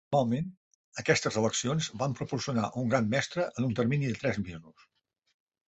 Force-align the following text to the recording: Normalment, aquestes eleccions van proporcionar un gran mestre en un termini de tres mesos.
Normalment, 0.13 0.45
aquestes 1.01 1.37
eleccions 1.41 1.91
van 2.03 2.17
proporcionar 2.21 2.65
un 2.83 2.91
gran 2.95 3.13
mestre 3.13 3.47
en 3.53 3.71
un 3.71 3.79
termini 3.83 4.13
de 4.13 4.19
tres 4.25 4.43
mesos. 4.49 4.91